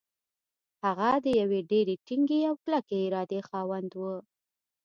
هغه 0.83 1.09
د 1.25 1.27
يوې 1.41 1.59
ډېرې 1.71 1.95
ټينګې 2.05 2.39
او 2.49 2.55
کلکې 2.63 2.97
ارادې 3.07 3.39
خاوند 3.49 3.91
و. 3.95 4.03